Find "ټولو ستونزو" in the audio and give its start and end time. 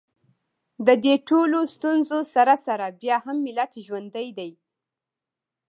1.29-2.19